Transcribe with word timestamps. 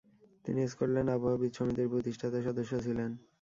তিনি 0.45 0.61
স্কটল্যান্ড 0.71 1.13
আবহাওয়াবিদ 1.15 1.51
সমিতির 1.57 1.91
প্রতিষ্ঠাতা 1.93 2.39
সদস্য 2.47 2.73
ছিলেন। 2.85 3.09